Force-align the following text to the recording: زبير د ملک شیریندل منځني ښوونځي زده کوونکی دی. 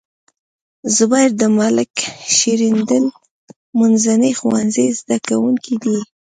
زبير 0.95 1.29
د 1.41 1.43
ملک 1.57 1.93
شیریندل 2.35 3.03
منځني 3.79 4.31
ښوونځي 4.39 4.87
زده 4.99 5.17
کوونکی 5.27 5.75
دی. 5.83 5.97